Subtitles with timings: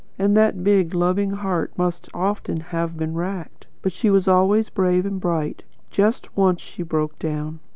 [0.17, 5.05] And that big, loving heart must often have been racked; but she was always brave
[5.05, 5.61] and bright.
[5.91, 7.59] Just once she broke down.